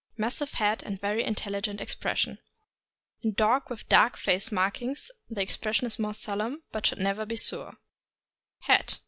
Massive 0.17 0.55
head 0.55 0.81
and 0.81 0.99
very 0.99 1.23
intel 1.23 1.51
ligent 1.61 1.79
expression. 1.79 2.39
In 3.21 3.33
dogs 3.33 3.69
with 3.69 3.87
dark 3.87 4.17
face 4.17 4.51
markings 4.51 5.11
the 5.29 5.41
expression 5.43 5.85
is 5.85 5.99
more 5.99 6.15
solemn, 6.15 6.63
but 6.71 6.87
should 6.87 6.97
never 6.97 7.23
be 7.23 7.35
sour. 7.35 7.77
Head. 8.61 8.97